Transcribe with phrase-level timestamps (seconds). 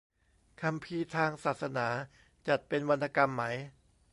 [0.61, 1.87] คัมภีร์ทางศาสนา
[2.47, 3.43] จัดเป็นวรรณกรรมไหม